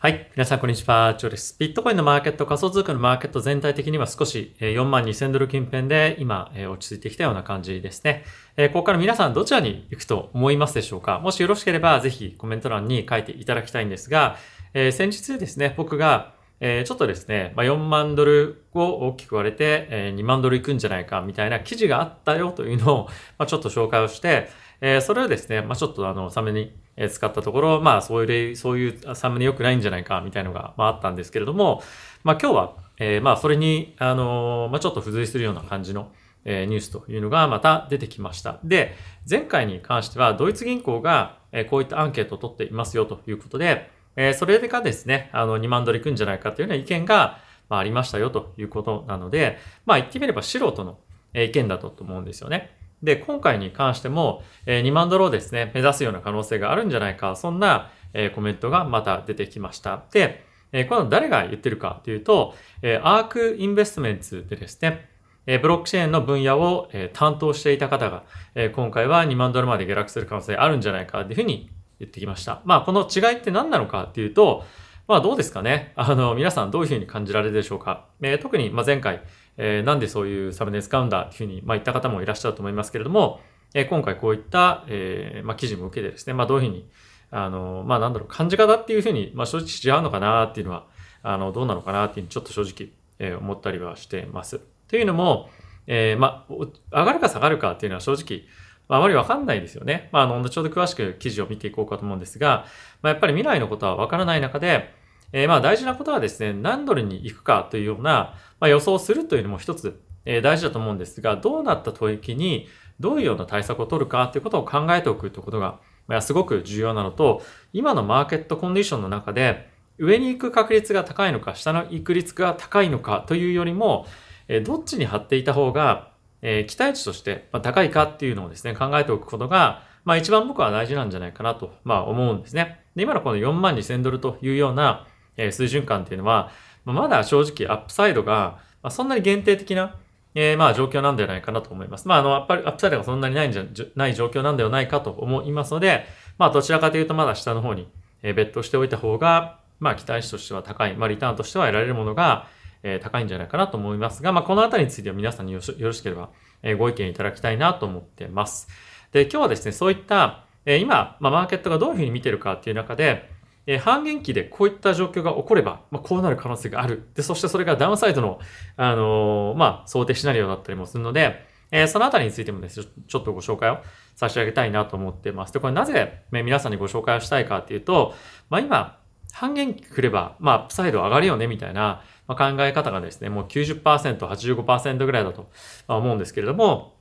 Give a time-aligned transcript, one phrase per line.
[0.00, 0.30] はい。
[0.36, 1.16] 皆さん、こんにちは。
[1.18, 1.56] ジョーです。
[1.58, 8.22] ビットコインのマーケット、仮想通貨のマーケット全体的には少し4万2000ドル近辺で今落ち着いてきたような感じですね。
[8.68, 11.18] ここから皆さんどちらに行くと思いますでしょうか？
[11.18, 14.36] もしよろしければぜひコメント欄に書いていただきたいんですが、
[14.72, 23.08] 先日ですね、僕がちょっとですね、4万ドルを大きく割れて2万ドル行くんじゃないかみたいな記事があったよというの
[23.40, 24.48] をちょっと紹介をして、
[24.80, 26.72] えそれをですね、まちょっとあの、サメに
[27.10, 31.82] 使ったところ、まあそういう、そういうサムネ良くないんじゃないかみたいのが、まあ、あったんですけれども、
[32.24, 36.12] まあ今日は、えー、まあそれに、あのー、まあちょっと付随するような感じの、
[36.44, 38.58] え、ニュースというのがまた出てきました。
[38.64, 38.94] で、
[39.28, 50.98] 前回に関してはドイツ銀行が、え、こういったアンケートを取っていますよということで、え、それでかですね、あの2万ドルいくんじゃないかというような意見が、まあ、ありましたよということなので、まあ言ってみれば素人の
[51.34, 52.77] 意見だと思うんですよね。
[53.02, 60.04] で、今回に関しても、え2万ドルをですね、目指すような可能性があるんじゃないか、そんな、えコメントがまた出てきました。
[60.12, 65.08] で、えこの誰が言ってるかというと、えアークインベストメンツでですね、
[65.46, 68.24] えブロックチェーンの分野を、え担当していた方が、
[68.54, 72.62] え今回は2万ドルまで下落する可能性あるんじゃないかというふうに言ってきました。
[72.64, 74.64] まあ、この違いって何なのかっていうと、
[75.06, 75.92] まあどうですかね。
[75.96, 78.08] あの、皆さんどういうふうに感じられるでしょうか。
[78.20, 79.22] えー、特に、まあ、前回、
[79.58, 83.40] えー、なんでそういうサムネ使うんだっていうふうに、まあ、言った方もいらっしゃると思いますけれども、
[83.74, 86.88] えー、今回こういった、えー、まあ、記事も受けてですね、まあ、どういうふうに、
[87.30, 90.86] あの、まあ、なんだろう、感じ方っていうふうに、まあ、正直違うのかなっていうのは、
[91.22, 94.60] あの、どうなのかなっていうにちょっと正直、えー、思ったりはしてます。
[94.88, 95.50] というのも、
[95.86, 98.44] えー、まあ、上がるか下がるかっていうのは正直、
[98.88, 100.08] まあ、あまりわかんないですよね。
[100.12, 102.64] まあ、あの、後ほど詳しく記事を見ていこうかと思うんですが、
[103.02, 104.94] まあ、やっぱり未来のことはわからない中で、
[105.32, 112.68] えー、まあ大事なことはですね、何ドルに行くかというような、まあ、予想をするというのも一つ、えー、大事だと思うんですが、どうなった時に
[113.00, 119.68] どういうような対策を取るかということを考えておくということが、まあ、すごく重要なのと、今のマーケットコンディションの中で、
[119.98, 124.06] 上に行く確率が高いのか、下の行く率が高いのかというよりも、
[124.48, 132.80] えー、どっちに張っていた方が、え、期待値として、高いかっていうのをですね、考えておくことが、まあ一番僕は大事なんじゃないかなと、まあ思うんですね。
[132.94, 135.06] で、今のこの4万2000ドルというような、
[135.38, 136.50] え水準感っていうのは、
[136.84, 139.96] まだ正直アップサイドが、まそんなに限定的な、
[140.34, 142.06] えまあ状況なんではないかなと思います。
[142.06, 146.04] まああの、やっぱりアップサイドがそんなにないんじゃ、ない状況なんではないかと思いますので、
[146.36, 147.88] まあどちらかというとまだ下の方に、
[148.22, 152.46] えベットしておいた方が、まあ期待値としては高い、まあリターンとしては得られるものが、
[152.82, 156.30] え高いんじゃないかなと思いますが、まあこのあたりについては皆さんによろしければ、
[156.62, 158.68] えご意見いただきたいなと思ってます。
[159.12, 163.30] で、今日はですね、そういった、え今、まあマーケットがどういうふうに見てるかっていう中で、
[163.70, 167.06] えー、半減期でこういった状況が起これば、まあ、こうなる可能性がある。
[167.14, 168.40] で、そしてそれがダウンサイドの、
[168.78, 173.80] あのー、まあ、想定シナリオだったりもするので、えー、そのあたりについてもですね、ちょっとご紹介を
[174.16, 175.52] 差し上げたいなと思ってます。
[175.52, 178.14] で、これなぜ、ね、皆さんにご紹介をしたいかっていうと、
[178.48, 178.98] まあ今、
[179.32, 183.82] 半減期来れば、まあ、アップサイド上がるよね、みたいな、まあ、考え方がですね、もう90%、
[184.18, 185.50] 85%ぐらいだと
[185.88, 186.94] 思うんですけれども、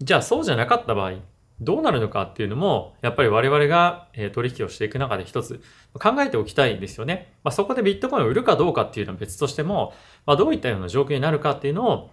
[0.00, 1.14] じゃあそうじゃなかった場合、
[1.60, 5.60] どうなるのかっていうのも、やっぱり我々が取引をしていく中で一つ
[5.94, 7.34] 考えておきたいんですよね。
[7.42, 9.92] まあ、そこでビットコインを売るかどうかっていうのは別としても、
[10.24, 12.10] まあ、どういったような状況になるかっていうのを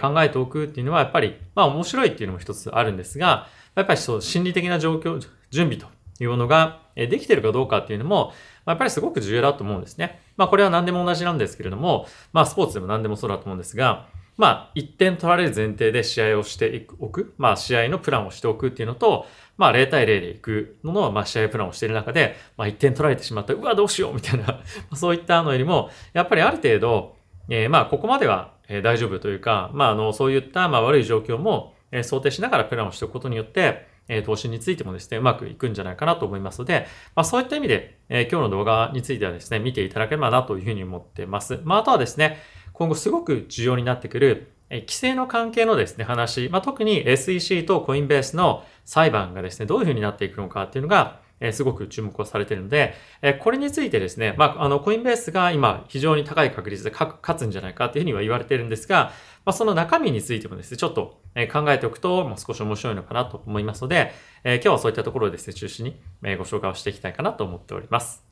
[0.00, 5.20] 考えておくっていうのはやっぱり、まあ面白いっていうのも一つあるんですが、やっぱりそう心理的な状況、
[5.50, 5.86] 準備と
[6.20, 8.32] いうものができているかどうかっていうのも、
[8.66, 10.20] やっぱりすごく重要だと思うんですね。
[10.36, 17.34] まあこれは何でも同じなんですけれども、まあスポーツでも何でもそうだと思うんですが、まあ、1点取られる前提で試合をしておく。
[17.38, 19.26] まあ、試合のプランをしておくっていうのと、
[19.56, 23.52] まあ、0対0でいくのの、まあ、試合プランをしている中で、まあ、1点取られてしまった。
[23.52, 24.60] うわ、どうしようみたいな
[24.94, 27.16] そういったのよりも、やっぱりある程度、
[27.48, 41.60] えー、まあ、ここまでは大丈夫というか、まあ、あの、そういった、まあ、悪い状況も、想定しながらプランをしておくことによって、え投資についてもですね、うまくいくんじゃないかなと思いますので、まあ、そういった意味で、え今日の動画についてはですね、見ていただければなというふうに思ってます。
[41.64, 42.38] まあ、あとはですね、
[42.78, 59.12] 今後すごく重要になってくる、規制の関係のですね、話、まあ、特に SEC とコインベースの裁判がですね、どういうふうになっていくのかっていうのが、えすごく注目をされているので、えこれについてですね、まあ、あの、コインベースが今非常に高い確率で勝つんじゃないかっていうふうには言われているんですが、
[59.44, 61.20] まあ、その中身についてもですね、ちょっと
[61.52, 64.12] 考えておくと、まあ、少し面白いのかなと思いますので、
[64.44, 66.00] え今日はそういったところをですね、中心に
[66.36, 68.28] ご紹介をしていきたいかなと思っております。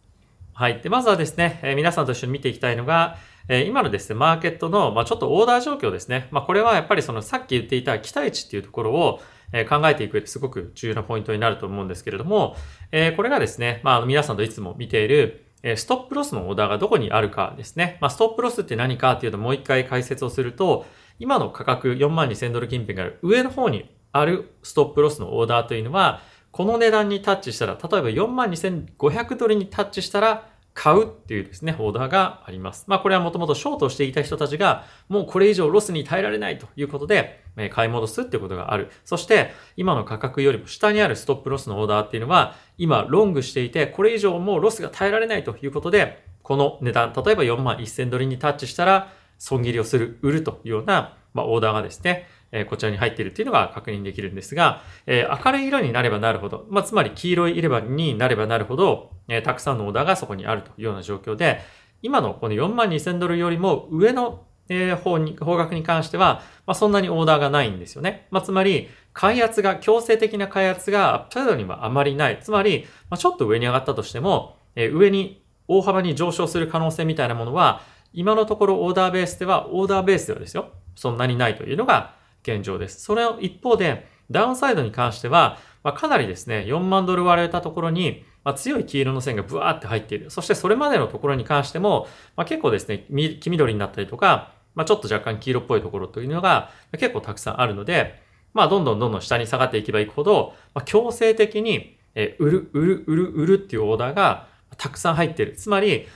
[0.58, 0.80] はい。
[0.80, 6.28] で、まずはですね、皆さんと一緒に見ていきたいのが、え今のですね、マーケットの、ま、ちょっとオーダー状況ですね。
[6.30, 9.20] まあ、これはやっぱりそのさっき言っていた期待値っていうところを、
[9.52, 12.56] え考えていくすごく重要なポイントになると思うんですけれども、
[12.90, 17.98] えこれがですね、まあ、皆さんといつも見ている、えストップロスのオーダーがどこにあるかですね。
[18.00, 20.84] まあ、ストップロスって何かっていうともう一回解説をすると、
[21.18, 26.20] 今の価格4万2000ドル近辺がある上の方にあるストップロスのオーダーというのは、
[26.50, 32.84] この値段にタッチしたら、例えば4万2500ドルにタッチしたら買うっていうですね、オーダーがあります。
[32.86, 38.90] まあこれはもともとショートしていた人たちが、もうこれ以上ロスに耐えられないということで、え買い戻すっていうことがある。
[39.06, 61.60] そして、今の価格よりも下にあるストップロスのオーダーっていうのは、今ロングしていて、これ以上もうロスが耐えられないということで、この値段、例えば4万1000ドルにタッチしたら、損切りをする、売るというような、まあ、オーダーがですね、えこちらに入っているっていうのが確認できるんですが、え明るい色になればなるほど、まあ、つまり黄色い入れ歯になればなるほど、えたくさんのオーダーがそこにあるというような状況で、
[62.02, 68.26] 今のこの4万2000ドルよりも上のえ方に、方角に関しては、まあ、そんなにオーダーがないんですよね。
[68.30, 72.38] まあ、つまり、買い圧が、強制的な買い圧がアップサイドにはあまりない。
[72.40, 77.82] つまり、まあ、ちょっと上に上がったとしても、え上に大幅に上昇する可能性みたいなものは、
[78.12, 80.70] 今のところオーダーベースでは、オーダーベースではですよ。
[80.96, 82.14] そんなにないというのが
[82.46, 83.00] 現状です。
[83.00, 90.30] それを一方で、ダウンサイドに関しては、まあ、かなりですね、4万ドル割れたところに、まあ、強い黄色の線がブワーって入っている。
[90.30, 93.06] そしてそれまでのところに関しても、まあ、結構ですね、
[93.40, 98.22] 黄緑になったりとか、まあ、ちょっと若干黄色っぽいところというのが結構たくさんあるので、
[98.52, 105.52] まあ、どんどんどんどん下に下がっていけばいくほど、まあ、強制的に、え売る、売る、売る、売るっていうオーダーがたくさん入っている。
[105.52, 106.06] つまり、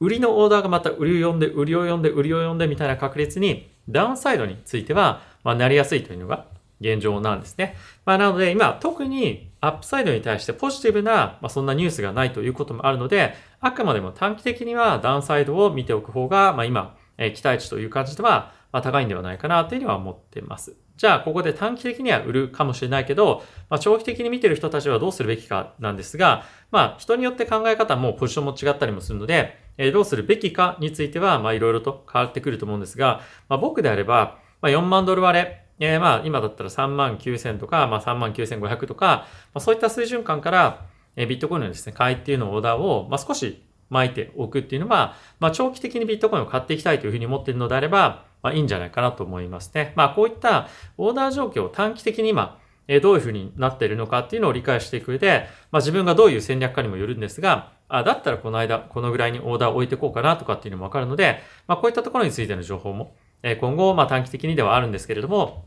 [0.00, 6.46] 売りのオーダーがまた売りを呼んで、売りを呼んで、売りを呼んでみたいな確率に、ダウンサイドについては、まあ、なりやすいというのが
[6.80, 7.76] 現状なんですね。
[8.04, 20.76] まあ、なので、今、特にアップサイドに対してポジティブな、まあ、そんなニュースがないということもあるので、あくまでも短期的にはダウンサイドを見ておく方が、まあ、今、え期待値という感じでは、ま、高いんではないかなというふうには思っています。
[20.96, 49.92] じゃあ、ここで短期的には売るかもしれないけど、まあ、長期的に見てる人たちはどうするべきかなんですが、まあ、人によって考え方もポジションも違ったりもするので、えー、どうするべきかについては、まあ、いろいろと変わってくると思うんですが、まあ、僕であれば、まあ、4万ドル割れ、えー、まあ、今だったら3万9000とか、まあ、3万9500とか、まあ、そういった水準感から、えー、ビットコインのですね、買いっていうのをオーダーを、まあ、少し巻いておくっていうのは、まあ、長期的にビットコインを買っていきたいというふうに思っているのであれば、まあ、いいんじゃないかなと思いますね。
[49.96, 52.58] まあ、こういったオーダー状況を短期的に今、
[52.88, 63.14] えどういうふうになっているのかっていうのを理解していく上で、まあ、自分がどういう戦略かにもよるんですが、あだったらこの間、このぐらいにオーダーを置いていこうかなとかっていうのもわかるので、まあ、こういったところについての情報も、
[63.46, 65.66] え今後、まあ、短期的にではあるんですけれども、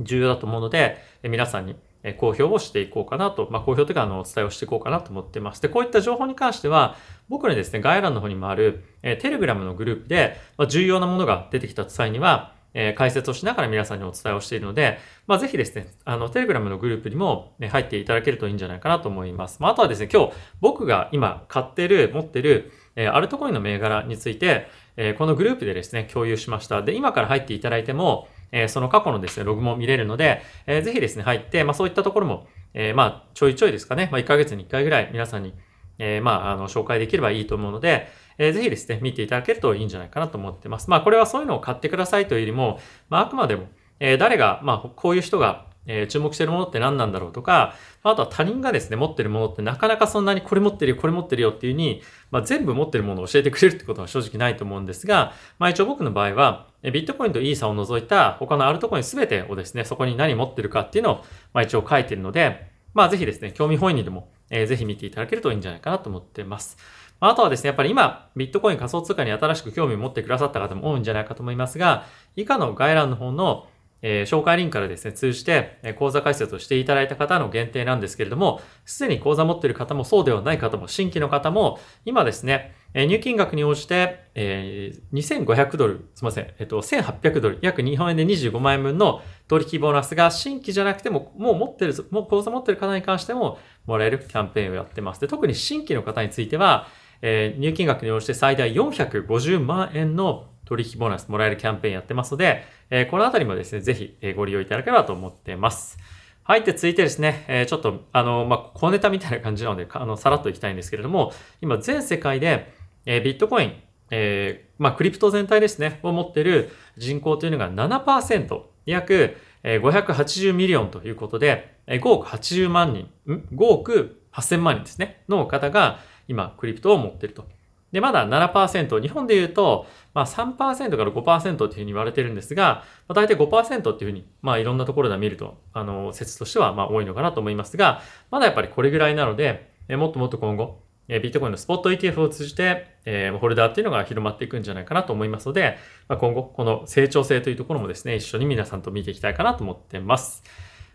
[0.00, 1.74] 重要だと思うので、え皆さんに
[2.16, 5.60] 公表をしていこうかなと、まあ、公表というか、あの、お伝えをしていこうかなと思ってます。
[5.60, 6.96] で、こういった情報に関しては、
[7.28, 19.60] 僕のですね、概要欄の方にもある、えテレグラムのグループで、まあ、重要なものが出てきた際には、え解説をしながら皆さんにお伝えをしているので、まあ、ぜひですね、あの、テレグラムのグループにも、ね、入っていただけるといいんじゃないかなと思います。
[19.60, 24.68] まあ、あとはですね、今日、僕が今買ってる、持ってる、えアルトコインの銘柄について、
[25.02, 26.82] えこのグループでですね、共有しました。
[26.82, 34.08] で、今から入っていただいても、えその過去のですね、ログも見れるので、えー、ぜひですね、入って、まあ、そういったところも、え、まあ、ちょいちょいですかね。
[34.12, 35.54] まあ、1ヶ月に1回ぐらい皆さんに、
[35.98, 38.08] え、まあ、あの、紹介できればいいと思うので、
[38.38, 40.90] えー、ぜひですね、見ていただけるといいんじゃないかなと思ってます。
[40.90, 43.68] まあ、これはそういうのを買ってくださいというよりも、まあ、あくまでも、
[44.00, 66.78] え、誰が、まあ、こういう人が、え、注目してるものって何なんだろうとか、あとは他人がですね、持ってるものってなかなかそんなにこれ持ってるよ、これ持ってるよっていう風に、まあ、全部持ってるものを教えてくれるってことは正直ないと思うんですが、まあ一応僕の場合は、ビットコインとイーサを除いた他のアルトコインすべてをですね、そこに何持ってるかっていうのを、まあ一応書いてるので、まあぜひですね、興味本位にでも、えー、ぜひ見ていただけるといいんじゃないかなと思ってます。
[67.22, 73.66] あとはですね、やっぱり今、ビットコイン仮想通貨に新しく興味を持ってくださった方も多いんじゃないかと思いますが、以下の概要欄の方の、
[74.02, 95.20] えー、紹介リンクからですね、通じて、えー、講座解説をしていただいた方の限定なんですけれども、すでに講座持っている方もそうではない方も、新規の方も、今ですね、えー、入金額に応じて、えー、2500ドル、すみません、えっ、と、1800ドル、約日本円で25万円分の取引ボーナスが新規じゃなくても、もう持ってる、もう講座持ってる方に関してももらえるキャンペーンをやってます。
[95.20, 96.88] で、特に新規の方については、
[97.22, 105.98] えー、入金額に応じて最大450万円の取引ボーナスもらえるキャンペーンやってますので、え、このあたりもですね、ぜひご利用いただければと思ってます。
[106.44, 106.62] はい。
[106.62, 112.72] で、続いてですね、え、ちょっと、あの、まあ、小ネタみたいな感じなので、あの、さらっといきたいんですけれども、今、全世界で、
[113.04, 113.72] え、ビットコイン、
[114.12, 125.98] えー、まあ、クリプト全体ですね、を持ってる人口というのが7%、約580 million ということで、5億80万人、?5 億8000万人ですね、の方が
[126.28, 127.44] 今、クリプトを持ってると。
[127.92, 150.44] で、まだ7%、日本で言うと、まあ3%から5%っていうふうに言われてるんですが、まあ、大体5%っていうふうに、まあいろんなところで見ると、あの、説としてはまあ多いのかなと思いますが、まだやっぱりこれぐらいなので、えもっともっと今後、えビットコインのスポット ETF を通じて、えー、ホルダーっていうのが広まっていくんじゃないかなと思いますので、まあ、今後、この成長性というところもですね、一緒に皆さんと見ていきたいかなと思ってます。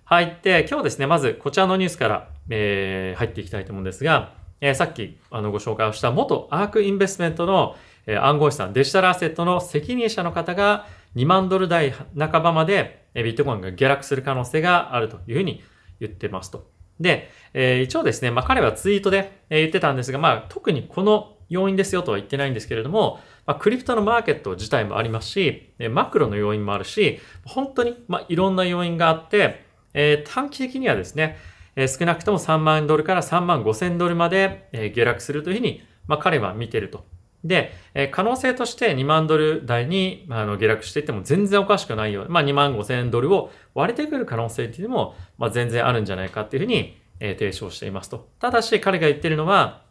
[0.05, 0.39] はい。
[0.41, 15.63] で、今日ですね、まずこちらのニュースから、えー、入っていきたいと思うんですが、えー、さっきあのご紹介をした元アークインベストメントの、えー、暗号資産デジタルアセットの責任者の方が2万ドル台半ばまでビットコインが下落する可能性があるというふうに
[15.99, 16.69] 言ってますと。
[16.99, 31.37] で、えー、一応ですね、まあ彼はツイートで言ってたんですが、まあ特にこの要因ですよとは言ってないんですけれども、まあ、クリプトのマーケット自体もありますし、マクロの要因もあるし、本当に、まあ、いろんな要因があって、えー、短期的にはですね、
[31.75, 37.05] え、少なくとも3万ドルから3万5千ドルまで、え、下落するというふうに、まあ、彼は見てると。
[37.43, 48.29] で、え、可能性として2万ドル台に、まあ、の下落していっても全然おかしくないようまあ、2万5千ドルを割れてくる可能性っていうのも、まあ、全然あるんじゃないかっていうふうに、え、提唱していますと。
[48.39, 49.83] ただし彼が言ってるのは、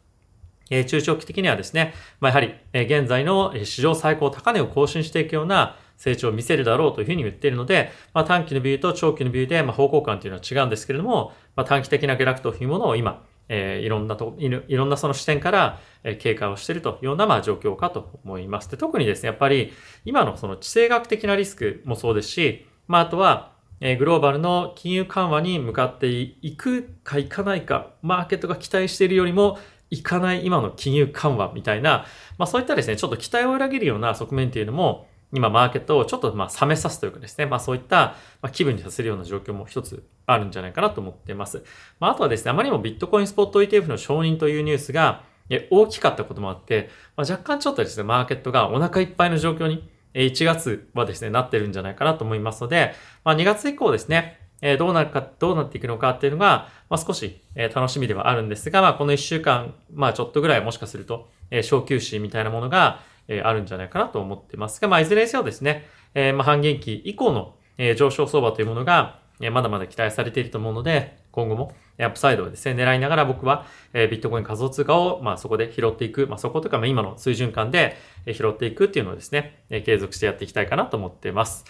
[0.71, 18.71] え、中長期的にはですね、まあ、やはり、え、現在の史上最高高値を更新していくような成長を見せるだろうというふうに言っているので、まあ、短期のビューと長期のビューで、まあ、方向感というのは違うんですけれども、まあ、短期的な下落というものを今、えー、いろんなと、いろんなその視点から、え警戒をしているというような、まあ、状況かと思います。
[18.71, 19.73] で、特にですね、やっぱり
[20.05, 29.59] 今のその地政学的なリスクもそうですし、まあ、あとは、えグローバルの金融緩和に向かっていくかいかないか、マーケットが期待しているよりも、
[29.91, 32.07] いかない今の金融緩和みたいな、
[32.39, 38.15] まあそういったですね、ちょっと期待を裏切るような側面っていうのも、今マーケットをちょっとまあ冷めさすというかですね、まあそういった
[38.53, 41.65] 気分にさせるような状況も一つあるんじゃないかなと思っています。
[41.99, 45.25] まああとはですね、あまりにもビットコインスポット ETF の承認というニュースが
[45.71, 81.65] 大きかったこともあって、まあ、若干ちょっとですね、マーケットがお腹いっぱいの状況に1月はですね、なってるんじゃないかなと思いますので、まあ2月以降ですね、えどうなるか、どうなっていくのかっていうのが、まあ、少し、え楽しみではあるんですが、まあ、この1週間、まあ、ちょっとぐらいもしかすると、え小休止みたいなものが、えあるんじゃないかなと思ってますが、まあ、いずれにせよですね、えまあ、半減期以降の、え上昇相場というものが、えまだまだ期待されていると思うので、今後もアップサイドをですね、狙いながら僕は、えビットコイン仮想通貨を、まあ、そこで拾っていく、まあ、そことか、まあ、今の水準感で拾っていくっていうのをですね、え継続してやっていきたいかなと思っています。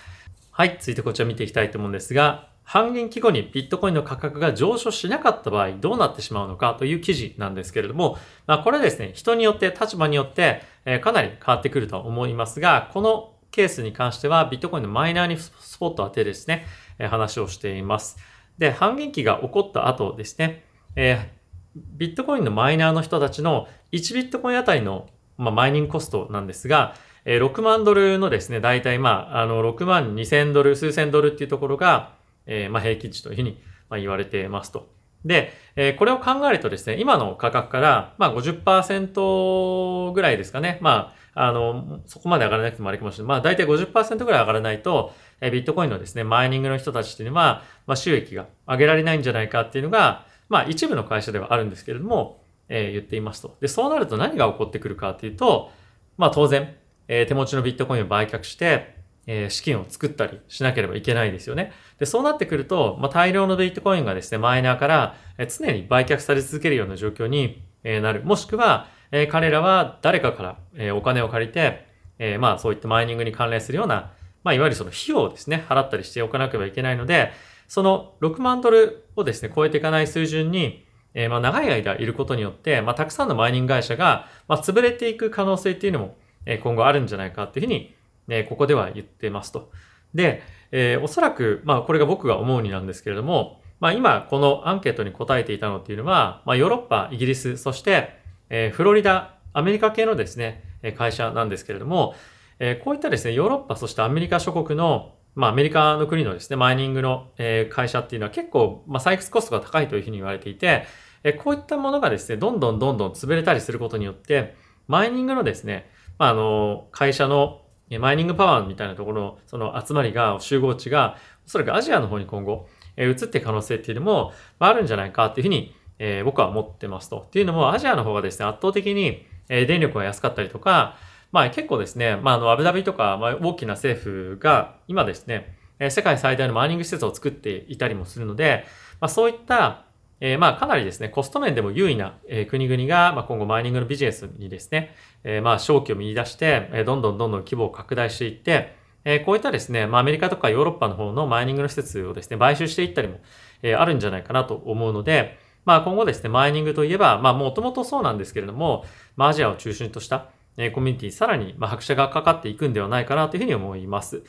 [0.51, 16.67] はい、続いてこちら見ていきたいと思うんですが、半減期後にビットコインの価格が上昇しなかった場合どうなってしまうのかという記事なんですけれども、まあ、これですね、人によって立場によって、えかなり変わってくると思いますが、このケースに関してはビットコインのマイナーにスポット当てですね、
[16.99, 18.17] え話をしています。
[18.59, 20.65] で、半減期が起こった後ですね、
[20.97, 26.95] えー、ビットコインのマイナーの人たちの1ビットコインあたりの、まあ、マイニングコストなんですが、
[27.25, 32.14] えー、6万ドルのですね、大体まあ、あの、6万2千ドル、数千ドルっていうところが、
[32.47, 34.95] えー、まあ、平均値というふうに、ま言われてますと。
[35.25, 40.79] で、えー、これを考えるとですね、今の価格から、まあ50%ぐらいですかね。
[40.83, 43.29] まあ、あの、そこまで上がらなくてもあれかもしれない。
[43.29, 53.57] まあ大体50%ぐらい上がらないと、えー、ビットコインのですね、マイニングの人たちっていうのは、まあ収益が上げられないんじゃないかっていうのが、まあ一部の会社ではあるんですけれども、えー、言っていますと。
[53.61, 55.71] で、そうなると何が起こってくるかっていうと、
[56.19, 56.75] まあ当然、
[57.09, 61.73] えー、手持ちのビットコインを売却して、えー、資金を作ったりしなければいけないですよね。
[61.99, 65.17] で、そうなってくると、まあ、大量のビットコインがですね、マイナーから、
[65.59, 68.23] 常に売却され続けるような状況に、なる。
[68.25, 71.87] もしくは、え彼らは誰かから、えお金を借りて、
[72.19, 74.13] えまあそういったマイニングに関連するような、
[74.43, 77.33] まあいわゆるその費用をですね、払ったりしておかなければいけないので、
[77.69, 86.17] その6万ドルをですね、超えていかない水準に、えまあ長い間いることによって、まあたくさんのマイニング会社が、まあ潰れていく可能性っていうのも、
[86.47, 87.95] え今後あるんじゃないかっていうふうに、
[88.29, 89.71] えここでは言ってますと。
[90.15, 98.17] で、えー、おそらく、まあこれが僕が思うになんですけれども、まあ今このアンケートに答えていたのっていうのは、まあヨーロッパ、イギリス、そして、
[98.49, 100.65] えー、フロリダ、アメリカ系のですね、
[100.97, 102.15] 会社なんですけれども、
[102.59, 110.85] えー、こういったですね、ヨーロッパ、そしてアメリカ諸国の、まあアメリカの国のですね、マイニングの、え、会社っていうのは結構、まあ採掘コストが高いというふうに言われていて、
[111.25, 114.55] え、こういったものがですね、どんどんどんどん潰れたりすることによって、
[114.87, 117.63] マイニングのですね、まあ、あの、会社の
[117.99, 127.25] マイニングパワーみたいなところのその集まりが、集合値が、おそらくアジアの方に今後、え移っていく可能性っていうのも、まあ、あるんじゃないかっていうふうに、え、僕は思ってますと。
[127.27, 130.97] っていうのも、アジアの方がですね、圧倒的に、え、電力が安かったりとか、
[131.33, 138.65] まあ結構ですね、まああの、アブダビとか、まあ大きな政府が、今ですね、え、世界最大のマイニング施設を作っていたりもするので、
[139.01, 139.85] まあそういった、
[140.21, 144.95] えー、まあかなりですね、コスト面でも優位な、え、国々が、まあ今後マイニングのビジネスにですね、
[145.25, 153.21] えー、まあ、正気を見出して、え、どんどんどんどん規模を拡大していって、えー、こういったですね、まあ、アメリカとかヨーロッパの方のマイニングの施設をですね、買収していったりも、
[153.63, 158.85] えー、あるんじゃないかなと思うので、まあ、今後ですね、マイニングといえば、まあ、もともとそうなんですけれども、
[159.17, 164.23] まあ、アジアを中心とした、えー、コミュニティ、さらに、まあ、拍車がかかっていくんではないかなというふうに思います。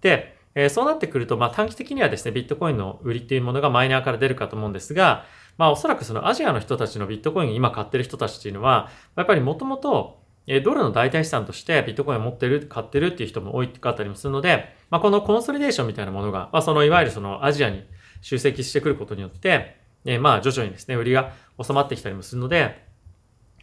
[0.00, 5.24] で、えー、そうなってくると、まあ、短期的にはですね、ビットコインの売りっていうものがマイナーから出るかと思うんですが、
[5.58, 17.84] まあおそらくそのアジアの人たちのビットコインを今買ってる人たちっていうのは、やっぱりもともとえドルの代替資産としてビットコインを持ってる、買ってるっていう人も多かったりもするので、まあ、このコンソリデーションみたいなものが、まあ、そのいわゆるそのアジアに
[18.20, 21.32] 集積してくることによって、えまあ徐々にですね、売りが
[21.62, 22.84] 収まってきたりもするので、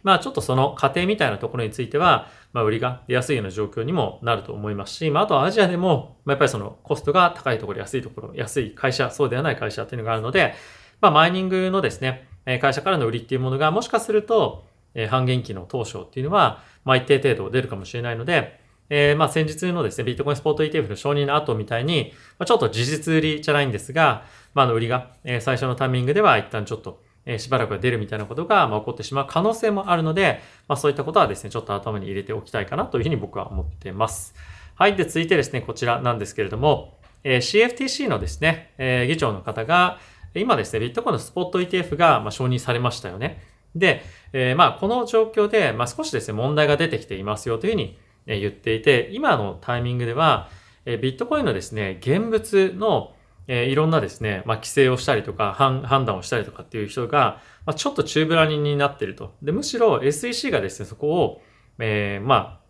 [0.02, 10.54] まあちょっとその過程みたいなところについては、まあ売りが出やすいような状況にもなると思いますし、まああとはアジアでも、まあやっぱりそのコストが高いところ、安いところ、安い会社、そうではない会社っていうのがあるので、
[11.00, 12.28] まあマイニングのですね、
[12.60, 14.64] 会社からの売りっていうものがもしかすると、
[15.08, 34.34] 半減期の当初っていうのは、まあ一定程度出るかもしれないので、えー、まあ先日のですね、ビットコインスポット ETF の承認の後みたいに、まあ、ちょっと事実売りじゃないんですが、まああの売りが、え、最初のタイミングでは一旦ちょっとえしばらくは出るみたいなことが、ま起こってしまう可能性もあるので、まあ、そういったことはですね、ちょっと頭に入れておきたいかなというふうに僕は思っています。
[34.74, 34.96] はい。
[34.96, 39.98] で、続いてですね、こちらなんですけれども、え CFTC のですね、え議長の方が、
[40.34, 43.42] 今ですね、ビットコインのスポット ETF が、ま承認されましたよね。
[43.74, 50.48] で、え、まあ、この状況で、まあ、少しですね、問題が出てきていますよというふうに言っていて、今のタイミングでは、
[50.86, 53.14] えビットコインのですね、現物の
[53.46, 59.34] えー、いろんなですね、まあ、規制をしたりとか、判断をしたりとかっていう人が、まあ、ちょっと宙ぶらりになってると。
[59.42, 61.42] で、むしろ SEC がですね、そこを、
[61.78, 62.60] えー、まあ、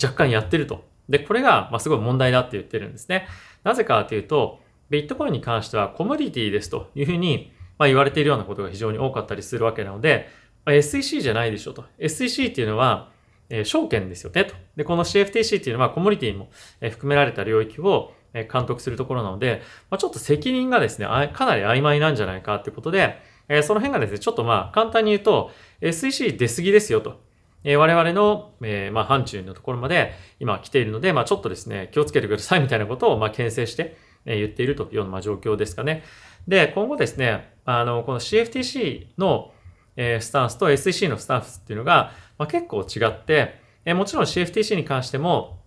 [0.00, 0.84] 若干やってると。
[1.08, 3.26] で、これが、まあ、すごい問題だって言ってるんですね。
[3.64, 4.60] なぜかというと、
[4.90, 10.28] ビットコインに関してはコモディティですというふうに、まあ、言われているようなことが非常に多かったりするわけなので、
[10.64, 11.84] まあ、SEC じゃないでしょうと。
[11.98, 13.10] SEC っていうのは、
[13.48, 14.54] えー、証券ですよねと。
[14.76, 16.48] で、この CFTC っていうのはコモディティも
[16.80, 18.12] 含められた領域を、
[18.44, 25.50] 監督するところなので、まあ、ちょっと責任がですね、かなり曖昧なんじゃないかってことで、えその辺がですね、ちょっとまあ簡単に言うと、
[25.80, 27.20] SEC 出過ぎですよと。
[27.64, 36.02] え我々の、えまあ範疇のところまで今来ているので、まあちょっとですね、気をつけてくださいみたいなことをまあ牽制して、え言っているというような状況ですかね。
[36.48, 39.52] で、今後ですね、あの、この CFTC の、
[39.96, 45.60] えスタンスと SEC のスタンスっていうのが、まあ、結構違って、えもちろん CFTC に関しても、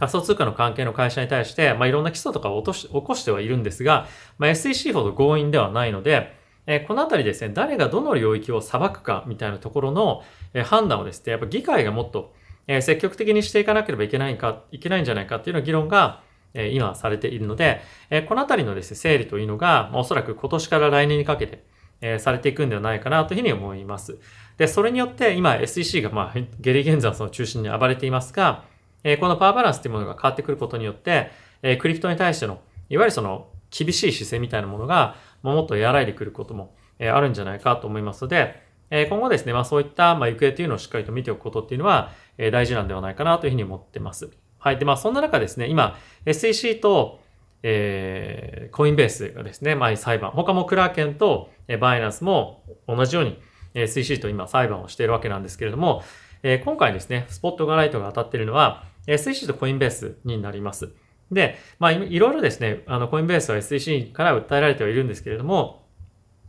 [0.00, 4.08] 仮想通貨の関係の会社に対して、まあ、いろんな基礎とかを落とし起こしてはいるんですが、
[4.38, 6.34] まあ、SEC ほど強引ではないので、
[6.66, 10.22] えー、このあたりですね、誰がどの領域を裁くかみたいなところの、
[10.54, 12.32] えー、判断をですね、やっぱ議会がもっと、
[12.66, 16.22] えー、積極的にしていかなければいけないか、いけないんじゃないかっていうような議論が、
[16.54, 21.64] えー、今されているので、えー、このあたりのですね、整理というのが、まあ、おそらく今年から来年にかけて、
[22.00, 24.18] えー、されていくんではないかなというふうに思います。
[24.56, 28.64] で、それによって今 SEC がまあ、ゲリ現在その中心に暴れていますが、
[29.04, 31.30] えこのパワーバランスっていうものが変わってくることによって、
[31.62, 44.30] えクリプトに対しての、いわゆるその厳しい姿勢みたいなものが、もっと和らいでくることも、えあるんじゃないかと思いますので、え今後ですね、まあそういった、まあ、行方というのをしっかりと見ておくことっていうのは、え大事なんではないかなというふうに思ってます。
[44.58, 44.78] はい。
[44.78, 47.20] で、まあそんな中ですね、今、SEC と、
[47.62, 53.40] えー、コインベースがですね、まあ裁判、他もクラーケンと、えバイナンスも同じように、
[53.74, 56.02] え SEC と今裁判をしているわけなんですけれども、
[56.42, 60.90] え今回ですね、スポットがライトが当たっているのは、SEC とコインベースになります。
[61.30, 65.86] で、まあ、いろいろですね、あの、コインベースは SEC から訴えられてはいるんですけれども、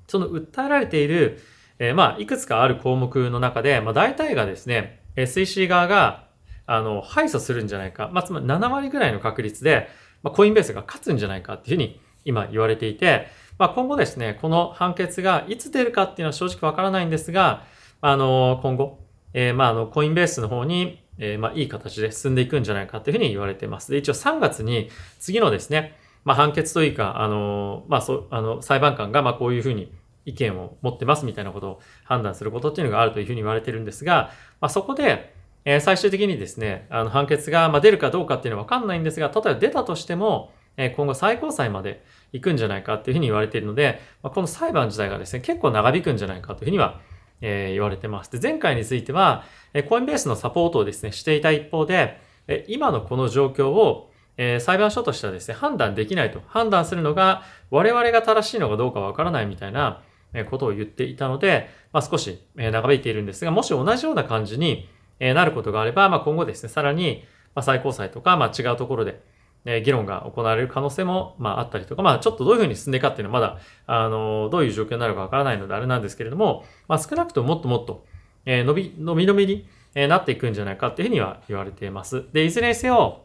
[0.07, 1.39] その訴えられている、
[1.79, 6.27] えー、まあ、いくつかある項目の中で、まあ、大体がですね、SEC 側が、
[6.65, 8.09] あの、敗訴するんじゃないか。
[8.13, 9.89] まあ、つまり7割ぐらいの確率で、
[10.23, 17.63] まあ、コインベースが勝つんじゃないかっていうふうに今言われていて、まあ、今後ですね、この判決がいつ出るかっていうのは正直わからないんですが、
[18.01, 18.99] あの、今後、
[19.33, 23.91] えー、まあ、あの、コインベースの方に、えー、まあ、いい形で進んでいくんじゃないかというふうに言われています。
[23.91, 29.91] で、一応3月に次のですね、まあ、判決というか、あの、まあ、そう、あの、裁判官が、ま、こういうふうに
[30.25, 35.33] 意見を持ってますみたいなことを判断することっていうのがあるというふうに言われてるんですが、まあ、そこで、
[35.65, 47.01] えー、最終的にですね、あの、判決が、まあ、出るかどうかっていうのはわかんないんですが、例えば出たとしても、えー、今後最高裁まで行くんじゃないかっていうふうに言われているので、まあ、この裁判自体がですね、結構長引くんじゃないかというふうには
[47.41, 48.31] えー、言われてます。
[48.31, 56.41] で、前回については、えコインベースのサポートをですね、していた一方で、え今のこの状況を、え、裁判所としてはですね、判断できないと。
[56.47, 60.01] 判断するのが、我々が正しいのかどうかわからないみたいな
[60.33, 67.23] えことを言っていたので、まあ、少しえ長引いているんですが、もし同じような感じになることがあれば、まあ、今後ですね、さらに
[67.55, 69.21] ま最高裁とか、まあ、違うところで、
[69.65, 78.05] え議論が行われる可能性も、まあ、あったりとか、まあ、ちょっとどういうふうに進んでいくかっていうのはまだ、あの、どういう状況になるかわからないのであれなんですけれども、まあ、少なくとももっともっと、
[78.45, 82.23] えー、伸び、伸び伸びに、えなっていくんじゃないかっていうふうには言われています。
[82.31, 83.23] で、いずれにせよ、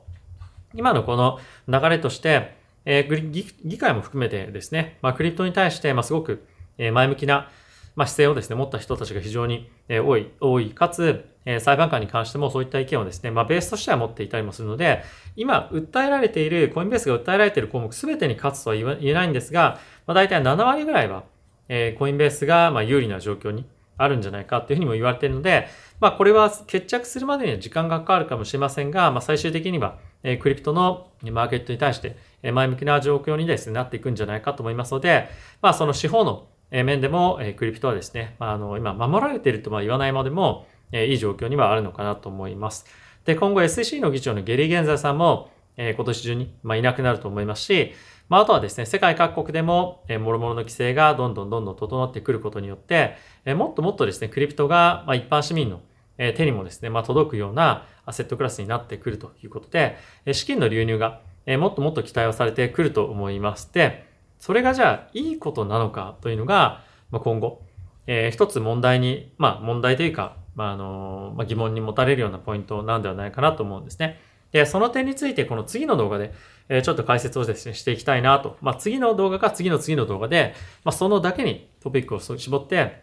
[0.75, 6.44] 今のこの流れとして、えー、議会も含めてですね、まあ、クリプトに対して、まあ、すごく、
[6.79, 7.51] え前向きな、
[7.94, 15.03] まあ、姿勢をですね、持った人たちが非常に、え多い、多い、かつ、え裁判官に関してもそういった意見をですね、まあ、ベースとしては持っていたりもするので、
[15.37, 21.25] 今、訴えられている、コインベースが訴えられている項目すべてに勝つとは言えないんですが、まあ、大体7割ぐらいは、
[21.69, 23.65] えー、コインベースがま有利な状況に
[23.97, 25.69] あるんじゃないかっていうふうにも言われているので、
[26.01, 35.29] まあこれは決着するまでには時間がかかるかもしれませんが、まあ最終的には、え、クリプトのマーケットに対してえ前向きな状況にですね、なっていくんじゃないかと思いますので、
[35.63, 42.87] まあその司法の面でも、え、クリプトはですね、まあ、あの今守られているとは言わないまでも、え、いい状況にはあるのかなと思います。
[43.25, 47.92] で、今後 SEC の議長のゲリー・ゲンザーさんも、え、今年中に、まあ、いなくなると思いますし、
[48.29, 55.81] まあ、あとはですね、世界各国でも、えー、諸々の規制がどんどんどんどん整ってくることによって、え、もっともっとですね、クリプトが、まあ、一般市民の、
[56.18, 63.72] え、手にもですね、まあ、届くようなアセットクラスになってくるということで、え、資金の流入が、え、もっともっと期待をされてくると思います。
[63.72, 64.07] で、
[64.38, 67.62] それがじゃあ、いいことなのかというのが、まあ、今後、
[68.07, 74.19] えー、一つ問題に、まあ、問題というか、まあ、あの、まあ、疑問に持たれるようなポイントなんではないかなと思うんですね。
[74.51, 76.33] で、その点についてこの次の動画で、
[76.69, 78.57] えちょっと解説をですね、していきたいなと。
[78.61, 83.03] まあ、次の動画か次の次の動画で、まあ、そのだけにトピックを絞って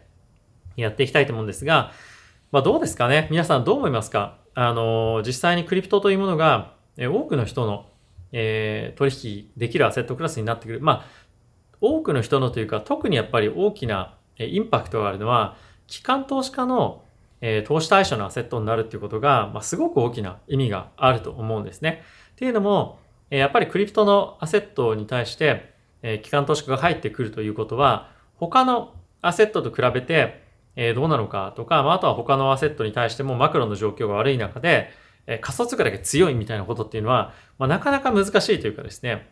[0.76, 1.92] やっていきたいと思うんですが、
[2.50, 3.28] まあ、どうですかね？
[3.30, 4.38] 皆さんどう思いますか？
[4.54, 7.86] あの、実際にクリプトというものが、え多くの人の、
[8.32, 10.80] えー、取引できるアセットクラスになってくる。
[10.80, 11.04] まあ、
[11.80, 17.03] 多くの人のというか、特にやっぱり大きなインパクトがあるのは、機関投資家の
[17.46, 22.02] えー、投資対象のアセットになるっていうことが、まあ、すごく大きな意味があると思うんですね。
[22.32, 22.98] っていうのも、
[23.30, 30.42] えー、やっぱりクリプトのアセットに対して、えー、機関投資家が入ってくるということは、他のアセットと比べて、
[30.74, 34.88] え、どうなのかとか、まあ、あとは他のアセットに対してもマクロの状況が悪い中で、
[35.26, 39.28] え、仮想通貨だけ強いみたいなことっていうのは、まあ、なかなか難しいというかですね、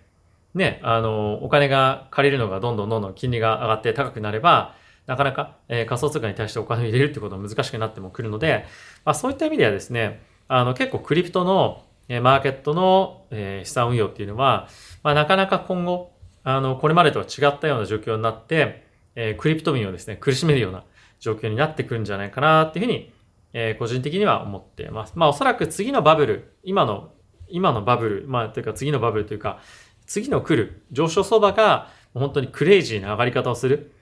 [0.54, 4.74] ね、あの、お金が借りるのがどんどんどんどん金利が上がって高くなれば、
[5.06, 8.64] なかなか、えー、仮想通貨に対してお金を入れるってことは難しくなってもくるので、
[9.04, 14.68] まあ、そういった意味ではですね、あの結構クリプトの、え、マーケットの、え、資産運用っていうのは、
[15.02, 16.12] まあ、なかなか今後、
[16.44, 20.84] あの、これまでとは違ったような状況になって、え、クリプト民をですね、苦しめるような
[21.20, 23.12] 状況になってくるんじゃないかなっていうふうに、
[23.52, 25.12] え、個人的には思っています。
[25.16, 27.12] まあおそらく次のバブル、今の、
[27.48, 29.60] 今のバブル、まあというか次のバブルというか、
[30.06, 33.92] 次の来る上昇相場が本当にクレイジーな上がり方をする。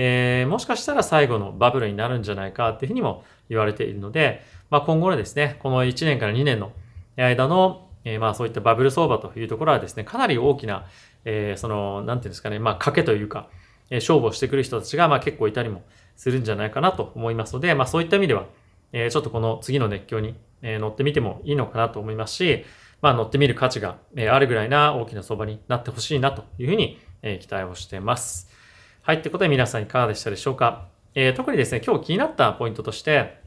[0.00, 6.70] えー、もしかしたら最後のバブルになるんじゃないかっていうふうにも言われているので、まあ、今後のですね、この1年から2年の
[7.16, 10.86] 間の、えー、まあそういったバブル相場というところはですね、かなり大きな、
[11.24, 13.48] えー、その、なんていうんですかね、まあ賭けというか、
[13.90, 15.82] えー、勝負をしてくる人たちがまあ結構いたりも
[16.14, 18.46] するんじゃないかなと思いますので、まあそういった意味では、
[18.92, 22.64] えー、ちょっとこの次の熱狂に、えー、乗ってみてもいいのかなと思いますし、
[23.02, 28.48] まあ乗ってみる価値が、えー、あるぐらいな大きな相場になってほしいなというふうに、えー、期待をしています。
[29.02, 29.16] はい。
[29.18, 30.86] ってことで皆さんいかがでしたでしょうか？
[31.14, 33.40] えー、特にですね、今日気になったポイントとして、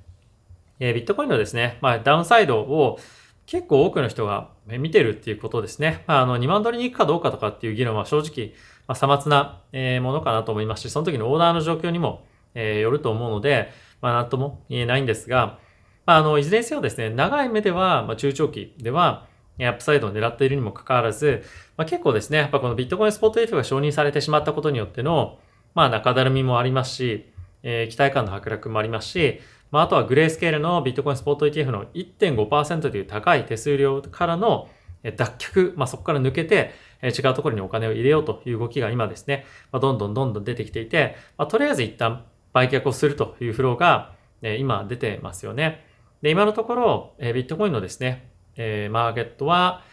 [0.80, 3.00] え、ビットコインのですね、まあ、ダウンサイドを
[3.46, 6.04] 結構多くの人が見てるっていうことですね。
[6.08, 8.54] まあ、あの、2万ドルに行くかどうかとかっていう議論は正直、
[8.88, 15.60] まあ、さまつな、えものかなと思いますし、その時のオーダーの状況にも、え、よると思うので、まあ、なんとも言えないんですが、
[16.08, 19.28] まあ、あの、いずれにせよですね、長い目では、まあ、中長期では、
[19.60, 21.44] アップサイドを狙っているにもかかわらず、
[21.78, 25.40] まあ、結構ですね、やっぱこのビットコインスポット ETF が承認されてしまったことによっての、
[25.74, 27.32] まあ中だるみもありますし、
[27.64, 29.40] えー、期待感の剥落もありますし、
[29.72, 34.70] まああとはグレースケールのビットコインスポット ETF の1.5%という高い手数料からの
[35.04, 45.86] 脱却、まあそこから抜けて、え違うところにお金を入れようという動きが今ですね、まあ、どんどんどんどん出てきていて、まあ、とりあえず一旦売却をするというフローが、え今出てますよね。
[46.22, 49.84] で、今のところ、えビットコインのですね、えマーケットは、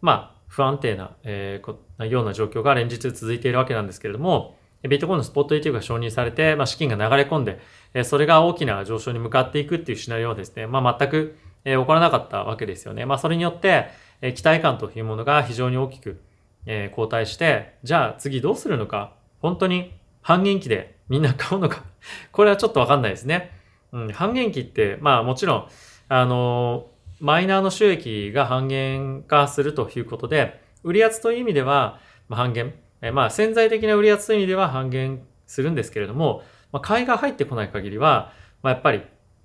[0.00, 7.60] まあ、不安定な、えー、ような状況が連日続いているわけなんですけれども、ビットコインのスポット ETF が承認されて、まあ、資金が流れ込んで、
[8.04, 13.04] それが大きな上昇に向かっていくっていうシナリオはですね、まあ、全くえ起こらなかったわけですよね。
[13.04, 13.88] まあ、それによって、
[14.22, 16.20] え期待感というものが非常に大きく
[16.66, 19.92] え後退して、じゃあ次どうするのか、本当に
[20.22, 21.84] 半減期でみんな買うのか、
[22.32, 23.50] これはちょっとわかんないですね。
[23.92, 25.68] うん、半減期って、まあもちろん、
[26.08, 26.89] あの、
[27.20, 32.74] マイナーの収益が半減化するということで、売り圧という意味では、半減
[33.12, 39.02] まあ潜在的な売り圧という意味では半減するんですけれども、まあ、買いが入ってこない限りは、まあ、やっぱり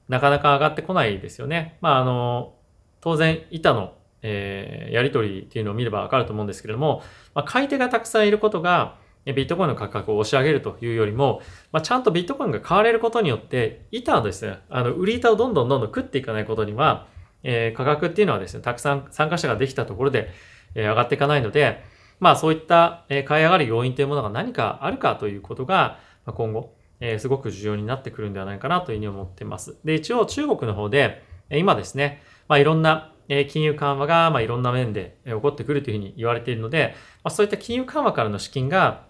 [0.08, 1.78] なかなか上がってこないですよね。
[1.82, 2.54] まああの、
[3.02, 17.08] 当然板の、えー、やり取りっていうのを見ればわかると思うんですけれども、まあ、買い手がたくさんいることが、ビットコインの価格を押し上げるというよりも、まあ、ちゃんとビットコインが買われることによって、板をですね、あの、売り板をどんどんどんどん食っていかないことには、
[17.48, 20.30] えー、価格っていうのはですね、たくさん参加者ができたところで、
[20.74, 21.84] えー、上がっていかないので、
[22.20, 29.78] まあそういったえ買い上がる要因というものが何かあるかということがま今後えすごく重要になってくるんではないかなというふうに思ってます。
[29.84, 39.06] で、一応中国の方でえ今ですね、まあいろんなえ金融緩和がまあいろんな面で起こってくるというふうに言われているので、まあ、そういった金融緩和からの資金が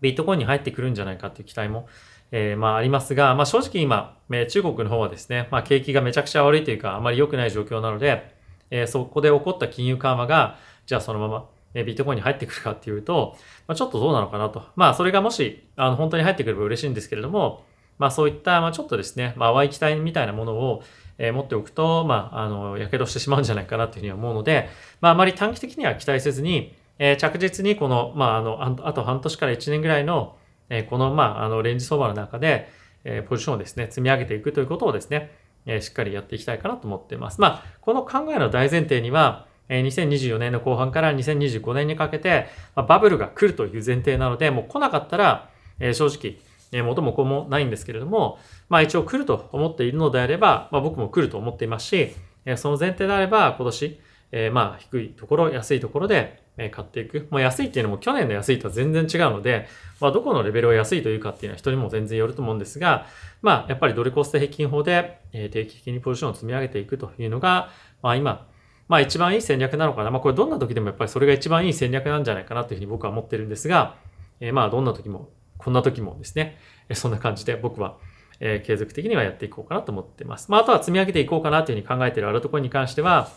[0.00, 1.88] ビットコインに入ってくるんじゃないかっていう期待も、
[2.32, 8.34] えー、まあありますが、まあ正直今、え中国の方はですね、まあ景気がめちゃくちゃ悪いというか、あまり良くない状況なので、
[8.70, 13.36] えー、そこで起こった金融緩和が、じゃあそのまま、えビットコインに入ってくるかっていうと、
[13.66, 14.62] まあ、ちょっとどうなのかなと。
[14.76, 17.64] まあそれがもし、あの本当に入ってくれば嬉しいんですけれども、
[17.98, 20.82] まあそういった、まあちょっとですね、まあ淡い期待みたいなものを、
[21.18, 24.68] えー、持っておくと、まあ、あの、火傷してしまうんじゃないかなというふうに思うので、
[25.00, 30.36] まああまり短期的には期待せずに、えー、着実にこの、まああの、あと半年から1年ぐらいの、
[30.70, 32.68] え、この、まあ、あの、レンジ相場の中で、
[33.04, 35.30] え、ポジションをですね、積み上げていくということをですね、
[35.66, 37.40] え、しっかりやっていきたいかなと思っています。
[37.40, 45.50] まあ、この考えの大前提には、えー、2024年の後半から2025年にかけて、ま、バブルが来るという前提なので、もう来なかったら、
[45.80, 46.38] え、正直、
[46.72, 54.00] え、元も子もないんですけれども、まあ一応来ると思っているのであれば、まあ僕も来ると思っていますし、え、その前提であれば今年、
[54.32, 57.28] え、まあ低いところ、安いところで、え買っていく。
[57.30, 59.68] もう安いっていうのも去年の安いとは全然違うので、
[60.00, 63.06] まあどこのレベルを安いというかっていうのは人にも全然よると思うんですが、
[63.42, 67.70] まあやっぱりドルコスト平均法で、え定期的にポジションを積み上げていくというのが、
[68.02, 68.48] まあ今、
[68.88, 70.10] まあ一番いい戦略なのかな。
[70.10, 73.96] まあこれどんな時でもやっぱりそれが一番いい戦略なんじゃないかなというふうに僕は思ってるんですが、
[74.40, 77.98] え、まあどんな時も、こんな時もですね、えそんな感じで僕は、
[78.40, 80.50] え、継続的にはやっていこうかなと思ってます。
[80.50, 83.28] まああとは積み上げていこうかなというふうに考えているあるところに関しては、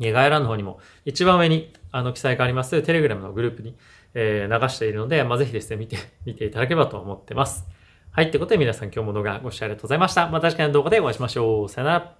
[0.00, 3.76] 概要欄の方にも一番上にあの記載がありますテレグラムのグループに、
[4.14, 7.66] え、流しているので、まあ、ぜひですね、見て、 見ていただければと思ってます。
[8.10, 8.26] はい。
[8.26, 10.28] ってことで皆さん今日も動画ご視聴ありがとうございました。
[10.28, 11.68] また次回の動画でお会いしましょう。
[11.68, 12.14] さよなら。